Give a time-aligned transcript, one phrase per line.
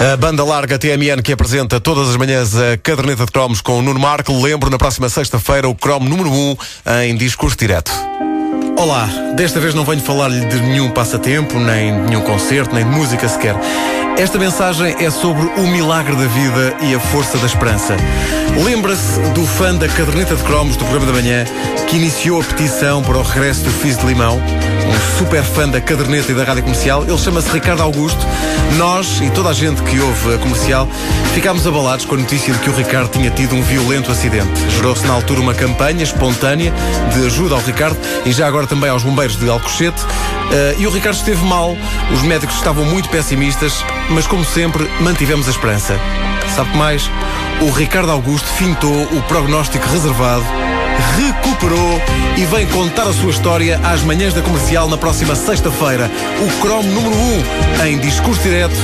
[0.00, 3.82] A banda larga TMN que apresenta todas as manhãs a caderneta de cromos com o
[3.82, 4.32] Nuno Marco.
[4.42, 6.56] Lembro, na próxima sexta-feira, o cromo número 1 um,
[7.04, 7.92] em discurso direto.
[8.76, 12.90] Olá, desta vez não venho falar-lhe de nenhum passatempo, nem de nenhum concerto, nem de
[12.90, 13.54] música sequer.
[14.18, 17.96] Esta mensagem é sobre o milagre da vida e a força da esperança.
[18.64, 21.44] Lembra-se do fã da caderneta de cromos do programa da manhã
[21.88, 24.40] que iniciou a petição para o regresso do Fiz de Limão?
[24.86, 27.04] Um super fã da caderneta e da rádio comercial.
[27.04, 28.18] Ele chama-se Ricardo Augusto.
[28.76, 30.88] Nós e toda a gente que ouve a comercial
[31.34, 34.52] ficámos abalados com a notícia de que o Ricardo tinha tido um violento acidente.
[34.70, 36.72] Gerou-se na altura uma campanha espontânea
[37.12, 40.02] de ajuda ao Ricardo e já agora também aos bombeiros de Alcochete.
[40.02, 41.76] Uh, e o Ricardo esteve mal,
[42.12, 45.98] os médicos estavam muito pessimistas, mas como sempre, mantivemos a esperança.
[46.54, 47.10] Sabe que mais?
[47.60, 50.44] O Ricardo Augusto fintou o prognóstico reservado,
[51.16, 52.00] recuperou
[52.36, 56.10] e vem contar a sua história às manhãs da comercial na próxima sexta-feira.
[56.40, 58.76] O Chrome número 1 um, em discurso direto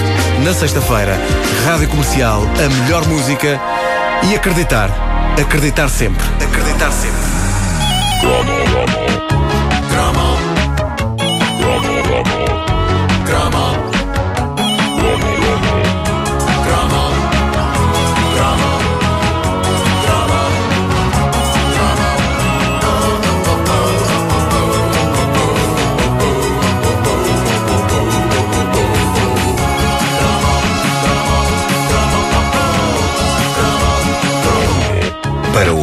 [0.44, 1.18] na sexta-feira.
[1.66, 3.60] Rádio Comercial, a melhor música
[4.30, 4.90] e acreditar.
[5.40, 6.24] Acreditar sempre.
[6.44, 7.20] Acreditar sempre.
[8.20, 8.59] Para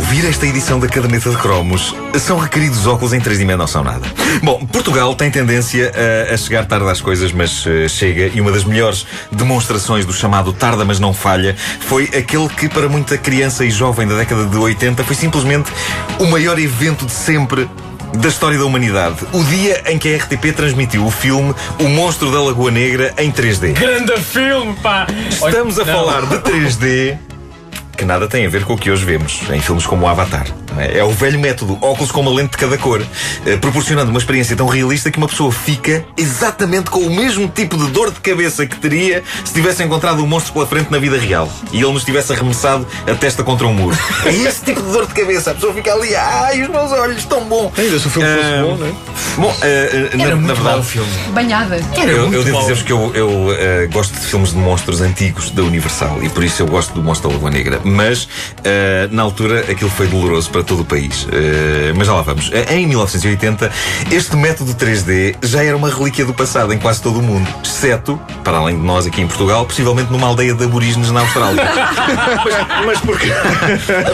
[0.08, 4.08] ouvir esta edição da Caderneta de Cromos, são requeridos óculos em 3D não são nada.
[4.42, 5.92] Bom, Portugal tem tendência
[6.30, 10.14] a, a chegar tarde às coisas, mas uh, chega, e uma das melhores demonstrações do
[10.14, 14.46] chamado tarda mas não falha foi aquele que para muita criança e jovem da década
[14.46, 15.70] de 80 foi simplesmente
[16.20, 17.70] o maior evento de sempre
[18.14, 19.18] da história da humanidade.
[19.34, 23.30] O dia em que a RTP transmitiu o filme O Monstro da Lagoa Negra em
[23.30, 23.74] 3D.
[23.74, 25.06] Grande filme, pá!
[25.30, 25.94] Estamos a não.
[25.94, 27.18] falar de 3D
[27.98, 30.46] que nada tem a ver com o que hoje vemos em filmes como o Avatar.
[30.78, 31.04] É?
[31.04, 33.04] o velho método, óculos com uma lente de cada cor,
[33.46, 37.78] eh, proporcionando uma experiência tão realista que uma pessoa fica exatamente com o mesmo tipo
[37.78, 41.00] de dor de cabeça que teria se tivesse encontrado o um monstro pela frente na
[41.00, 43.98] vida real e ele nos tivesse arremessado a testa contra um muro.
[44.26, 45.52] É esse tipo de dor de cabeça.
[45.52, 47.72] A pessoa fica ali, ai, os meus olhos estão bom.
[47.78, 48.92] Ainda se o filme fosse bom, não é?
[49.38, 51.10] Bom, uh, na, na, verdade, filme.
[51.34, 51.80] Banhada.
[51.96, 55.52] Era eu, eu devo dizer-vos que eu, eu uh, gosto de filmes de monstros antigos
[55.52, 57.80] da Universal e por isso eu gosto do Monstro da Lagoa Negra.
[57.84, 58.28] Mas uh,
[59.12, 61.26] na altura aquilo foi doloroso para todo o país.
[61.26, 62.52] Uh, mas já lá vamos.
[62.70, 63.72] Em 1980,
[64.12, 68.20] este método 3D já era uma relíquia do passado em quase todo o mundo, exceto,
[68.44, 71.64] para além de nós aqui em Portugal, possivelmente numa aldeia de aborígenes na Austrália.
[72.44, 73.32] mas, mas porque,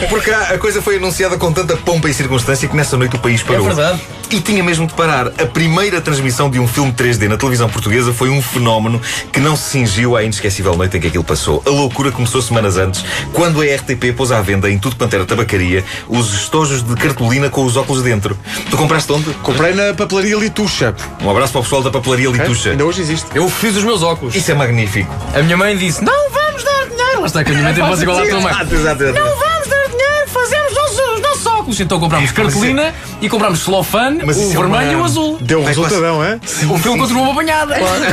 [0.10, 3.42] porque a coisa foi anunciada com tanta pompa e circunstância que nessa noite o país
[3.42, 3.66] parou.
[3.66, 4.02] É verdade.
[4.30, 5.28] E tinha mesmo de parar.
[5.28, 9.00] A primeira transmissão de um filme 3D na televisão portuguesa foi um fenómeno
[9.32, 11.62] que não se cingiu à inesquecível noite em que aquilo passou.
[11.66, 15.24] A loucura começou semanas antes, quando a RTP pôs à venda em tudo quanto era
[15.24, 18.38] tabacaria os estojos de cartolina com os óculos dentro.
[18.70, 19.34] Tu compraste onde?
[19.36, 20.96] Comprei na papelaria Litucha.
[21.22, 22.70] Um abraço para o pessoal da papelaria Litucha.
[22.70, 22.72] É?
[22.72, 23.28] Ainda hoje existe.
[23.34, 24.36] Eu fiz os meus óculos.
[24.36, 25.14] Isso é magnífico.
[25.34, 27.22] A minha mãe disse: Não vamos dar dinheiro.
[27.22, 28.54] Lá está que a minha mãe tem voz igual à tua mãe.
[28.54, 31.80] Não vamos dar dinheiro, fazemos os nossos óculos.
[31.80, 32.94] Então comprámos cartolina é...
[33.22, 34.84] e comprámos celofane, o vermelho é uma...
[34.84, 35.38] e o azul.
[35.42, 36.40] Deu um resultadão, é?
[36.70, 37.76] O filme continuou uma banhada.
[37.76, 38.04] Claro.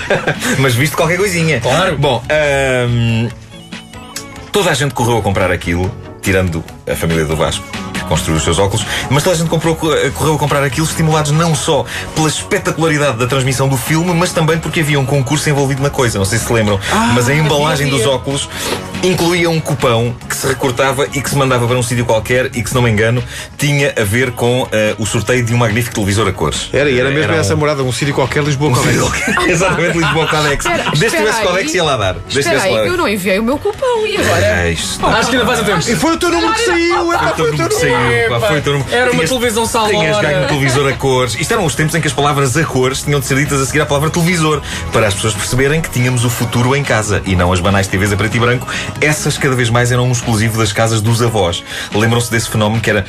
[0.58, 1.60] Mas viste qualquer coisinha.
[1.60, 1.96] Claro.
[1.98, 2.22] Bom,
[4.50, 5.90] toda a gente correu a comprar aquilo,
[6.22, 7.64] tirando a família do Vasco
[8.08, 11.54] construir os seus óculos, mas toda a gente comprou, correu a comprar aquilo estimulados não
[11.54, 11.84] só
[12.14, 16.18] pela espetacularidade da transmissão do filme, mas também porque havia um concurso envolvido na coisa.
[16.18, 18.48] Não sei se se lembram, ah, mas a embalagem dos óculos
[19.02, 22.62] incluía um cupão que se recortava e que se mandava para um sítio qualquer e
[22.62, 23.22] que, se não me engano,
[23.58, 24.68] tinha a ver com uh,
[24.98, 26.68] o sorteio de um magnífico televisor a cores.
[26.72, 27.58] Era, e era mesmo era essa um...
[27.58, 29.00] morada, um sítio qualquer, Lisboa um Codex.
[29.48, 30.64] Exatamente, Lisboa Codex.
[30.98, 32.16] Desde que tivesse Codex ia lá dar.
[32.28, 34.44] Espera aí, eu não enviei o meu cupão e agora?
[34.44, 35.04] É, isto...
[35.04, 35.90] Acho que ainda faz a tempo.
[35.90, 37.16] E foi o teu número que saiu, é
[38.28, 39.90] pá, foi o teu número era uma televisão salona.
[39.90, 41.36] Tinhas ganho um televisor a cores.
[41.38, 43.66] Isto eram os tempos em que as palavras a cores tinham de ser ditas a
[43.66, 44.60] seguir à palavra televisor,
[44.92, 48.12] para as pessoas perceberem que tínhamos o futuro em casa e não as banais TVs
[48.12, 48.66] a preto e branco.
[49.00, 51.62] Essas cada vez mais eram um exclusivo das casas dos avós.
[51.94, 53.04] Lembram-se desse fenómeno que era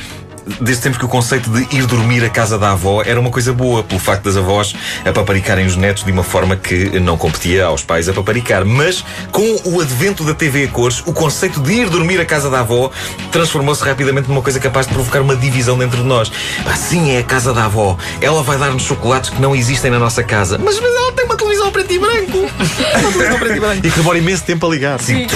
[0.60, 3.52] desde sempre que o conceito de ir dormir à casa da avó era uma coisa
[3.52, 4.74] boa, pelo facto das avós
[5.04, 8.64] apaparicarem os netos de uma forma que não competia aos pais a paparicar.
[8.64, 12.50] Mas, com o advento da TV a cores, o conceito de ir dormir à casa
[12.50, 12.90] da avó
[13.32, 16.30] transformou-se rapidamente numa coisa capaz de provocar uma divisão dentro de nós.
[16.66, 17.96] Assim é a casa da avó.
[18.20, 20.58] Ela vai dar-nos chocolates que não existem na nossa casa.
[20.58, 22.38] Mas, mas ela tem uma televisão preto e branco.
[23.00, 23.86] uma televisão preto e branco.
[23.86, 25.00] E que demora imenso tempo a ligar.
[25.00, 25.26] Sim.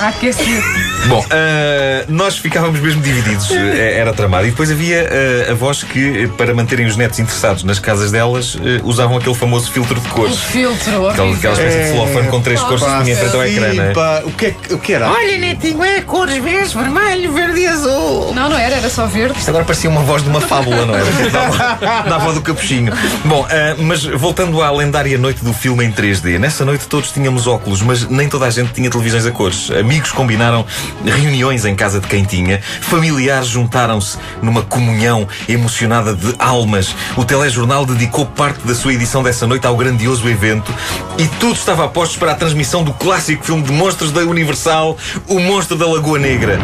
[0.00, 0.62] Aquecer.
[1.06, 3.50] Bom, uh, nós ficávamos mesmo divididos.
[3.52, 5.08] Era tramado E depois havia
[5.48, 9.70] uh, avós que, para manterem os netos interessados nas casas delas, uh, usavam aquele famoso
[9.70, 10.34] filtro de cores.
[10.34, 13.34] O filtro, Aquela, aquela espécie de celofane com três cores que se punha em frente
[13.36, 13.92] ao ecrã, não é?
[13.92, 15.10] Pá, o que, é, que- o que era?
[15.10, 18.32] Olha, netinho, é cores verdes, vermelho, verde e azul.
[18.34, 19.38] Não, não era, era só verde.
[19.38, 21.06] Isto agora parecia uma voz de uma fábula, não era?
[21.30, 22.92] Da, da avó do capuchinho.
[23.24, 27.46] Bom, ah, mas voltando à lendária noite do filme em 3D, nessa noite todos tínhamos
[27.46, 29.70] óculos, mas nem toda a gente tinha televisões a cores.
[29.70, 30.64] Amigos combinaram
[31.04, 36.94] reuniões em casa de quem tinha, familiares juntaram-se numa comunhão emocionada de almas.
[37.16, 40.72] O telejornal dedicou parte da sua edição dessa noite ao grandioso evento
[41.18, 44.96] e tudo estava a postos para a transmissão do clássico filme de monstros da Universal,
[45.28, 46.58] O Monstro da Lagoa Negra.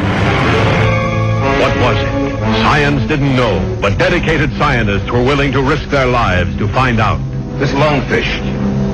[1.61, 2.25] What was it?
[2.63, 7.19] Science didn't know, but dedicated scientists were willing to risk their lives to find out.
[7.59, 8.29] This lungfish,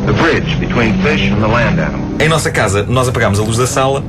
[0.06, 2.10] the bridge between fish and the land animal.
[2.20, 4.04] Em nossa casa, nós apagámos a luz da sala.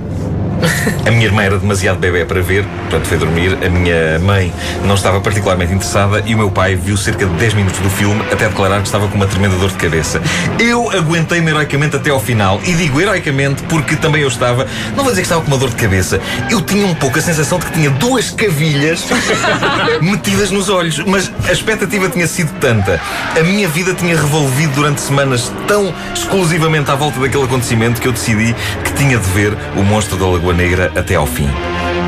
[1.06, 3.58] A minha irmã era demasiado bebê para ver, portanto foi dormir.
[3.66, 4.54] A minha mãe
[4.86, 8.22] não estava particularmente interessada e o meu pai viu cerca de 10 minutos do filme
[8.32, 10.22] até declarar que estava com uma tremenda dor de cabeça.
[10.60, 15.12] Eu aguentei-me heroicamente até ao final e digo heroicamente porque também eu estava, não vou
[15.12, 16.20] dizer que estava com uma dor de cabeça,
[16.50, 19.06] eu tinha um pouco a sensação de que tinha duas cavilhas
[20.02, 23.00] metidas nos olhos, mas a expectativa tinha sido tanta.
[23.38, 28.12] A minha vida tinha revolvido durante semanas tão exclusivamente à volta daquele acontecimento que eu
[28.12, 31.50] decidi que tinha de ver o monstro da Lagoa Negra até ao fim.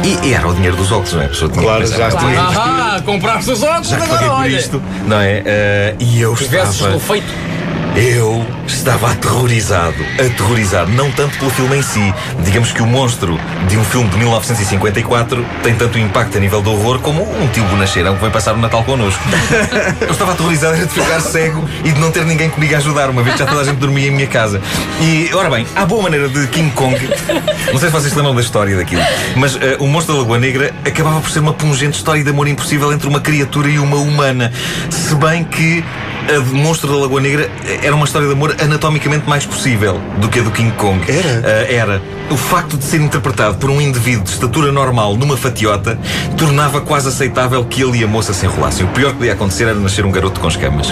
[0.04, 1.25] E, e era o dinheiro dos óculos, não é?
[1.25, 4.30] A pessoa tinha Claro, que já "Ah, tinha- Ah, compraste os óculos, já agora por
[4.31, 4.50] olha.
[4.57, 5.42] isto, não é?
[5.45, 7.00] Eh, e eu Tivesses estava.
[7.00, 7.28] feito.
[7.95, 10.04] Eu estava aterrorizado.
[10.13, 10.92] Aterrorizado.
[10.92, 12.13] Não tanto pelo filme em si.
[12.44, 16.72] Digamos que o monstro de um filme de 1954 tem tanto impacto a nível do
[16.72, 19.22] horror como um tio bonacheirão que vai passar o Natal connosco.
[20.01, 23.22] Eu estava aterrorizado de ficar cego e de não ter ninguém comigo a ajudar, uma
[23.22, 24.60] vez que já toda a gente dormia em minha casa.
[25.00, 26.98] E, ora bem, há boa maneira de King Kong.
[27.72, 29.04] Não sei se vocês lembram da história daquilo,
[29.36, 32.48] mas eh, o monstro da Lagoa Negra acabava por ser uma pungente história de amor
[32.48, 34.51] impossível entre uma criatura e uma humana.
[34.90, 35.84] Se bem que
[36.30, 37.50] a de Monstro da Lagoa Negra
[37.81, 41.00] era uma história de amor anatomicamente mais possível do que a do King Kong.
[41.12, 41.44] Era?
[41.46, 42.02] Ah, era.
[42.30, 46.00] O facto de ser interpretado por um indivíduo de estatura normal numa fatiota
[46.38, 48.86] tornava quase aceitável que ele e a moça se enrolassem.
[48.86, 50.88] O pior que podia acontecer era nascer um garoto com escamas.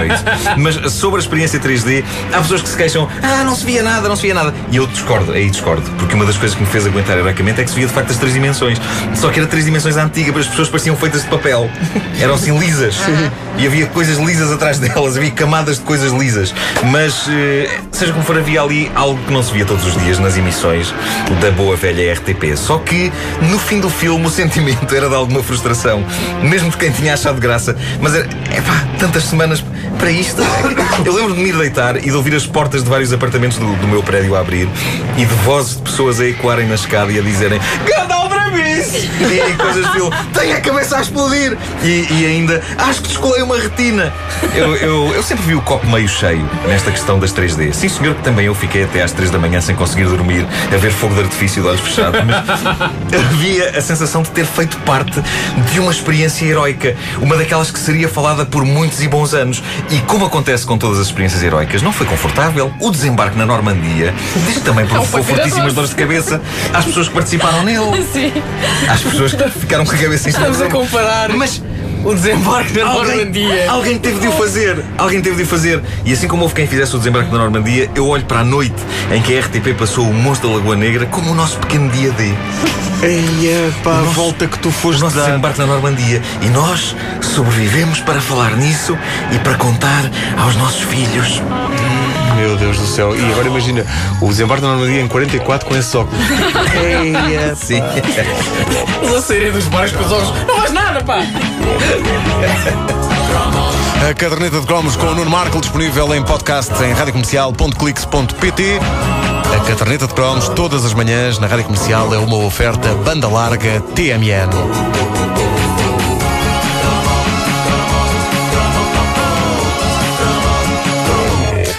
[0.56, 2.02] Mas sobre a experiência 3D,
[2.32, 4.54] há pessoas que se queixam: ah, não se via nada, não se via nada.
[4.72, 5.88] E eu discordo, aí discordo.
[5.98, 8.10] Porque uma das coisas que me fez aguentar heroicamente é que se via de facto
[8.10, 8.80] as três dimensões.
[9.14, 11.70] Só que era três dimensões à antiga, mas as pessoas pareciam feitas de papel.
[12.18, 12.96] Eram assim lisas.
[13.58, 16.54] E havia coisas lisas atrás delas, havia camadas de coisas lisas.
[16.90, 20.18] Mas, eh, seja como for, havia ali algo que não se via todos os dias
[20.18, 20.94] nas emissões
[21.40, 22.56] da boa velha RTP.
[22.56, 23.12] Só que,
[23.42, 26.04] no fim do filme, o sentimento era de alguma frustração,
[26.42, 27.76] mesmo de quem tinha achado graça.
[28.00, 29.62] Mas era, epá, tantas semanas
[29.98, 30.42] para isto.
[31.04, 33.76] Eu lembro de me ir deitar e de ouvir as portas de vários apartamentos do,
[33.76, 34.68] do meu prédio a abrir
[35.16, 39.10] e de vozes de pessoas a ecoarem na escada e a dizerem Ganda Aldrabice!
[39.20, 41.56] E, e coisas do tenho a cabeça a explodir!
[41.82, 44.12] E, e ainda, acho que descolei uma retina!
[44.54, 47.72] Eu, eu, eu sempre vi o copo meio cheio nesta questão das 3D.
[47.72, 50.76] Sim, senhor, que também eu fiquei até às 3 da manhã sem conseguir dormir, a
[50.76, 52.20] ver fogo de artifício de olhos fechados.
[52.24, 52.66] Mas
[53.14, 55.22] havia a sensação de ter feito parte
[55.70, 59.62] de uma experiência heroica, uma daquelas que seria falada por muitos e bons anos.
[59.90, 62.72] E como acontece com todas as experiências heroicas, não foi confortável.
[62.80, 64.12] O desembarque na Normandia
[64.46, 66.40] diz que também provocou foi fortíssimas dores de cabeça
[66.72, 68.32] às pessoas que participaram nele, Sim.
[68.88, 71.30] Às pessoas que ficaram com a cabeça em Estamos a comparar.
[71.30, 71.62] Mas
[72.04, 73.70] o desembarque da Alguém, Normandia.
[73.70, 74.84] alguém teve de o fazer.
[74.98, 75.82] Alguém teve de o fazer.
[76.04, 78.74] E assim como houve quem fizesse o desembarque da Normandia, eu olho para a noite
[79.12, 82.10] em que a RTP passou o Monstro da Lagoa Negra como o nosso pequeno dia
[82.12, 82.32] D.
[83.02, 85.26] Eia, pá, a volta que tu O foste nosso dar.
[85.26, 86.20] desembarque na Normandia.
[86.42, 88.96] E nós sobrevivemos para falar nisso
[89.32, 91.40] e para contar aos nossos filhos.
[92.36, 93.14] Meu Deus do céu.
[93.16, 93.84] E agora imagina,
[94.20, 96.20] o desembarque da Normandia em 44 com esse óculos.
[96.74, 97.82] Eia, Sim.
[99.02, 100.32] Eles a saírem dos bares com os olhos.
[100.46, 100.60] Não
[101.04, 101.20] pá!
[104.08, 108.78] A caderneta de cromos com o Nuno Marco disponível em podcast em radiocomercial.clix.pt.
[109.54, 113.80] A caderneta de cromos todas as manhãs na Rádio Comercial é uma oferta banda larga
[113.94, 115.59] TMN.